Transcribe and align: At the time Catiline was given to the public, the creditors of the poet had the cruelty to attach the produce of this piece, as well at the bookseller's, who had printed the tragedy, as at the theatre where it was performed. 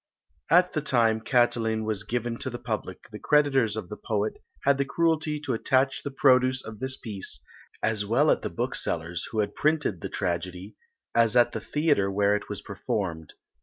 At 0.49 0.73
the 0.73 0.81
time 0.81 1.21
Catiline 1.21 1.85
was 1.85 2.03
given 2.03 2.39
to 2.39 2.49
the 2.49 2.57
public, 2.57 3.07
the 3.11 3.19
creditors 3.19 3.77
of 3.77 3.87
the 3.89 3.97
poet 3.97 4.33
had 4.63 4.79
the 4.79 4.83
cruelty 4.83 5.39
to 5.41 5.53
attach 5.53 6.01
the 6.01 6.09
produce 6.09 6.63
of 6.65 6.79
this 6.79 6.97
piece, 6.97 7.45
as 7.83 8.03
well 8.03 8.31
at 8.31 8.41
the 8.41 8.49
bookseller's, 8.49 9.25
who 9.29 9.41
had 9.41 9.53
printed 9.53 10.01
the 10.01 10.09
tragedy, 10.09 10.75
as 11.13 11.35
at 11.37 11.51
the 11.51 11.61
theatre 11.61 12.09
where 12.09 12.35
it 12.35 12.49
was 12.49 12.63
performed. 12.63 13.33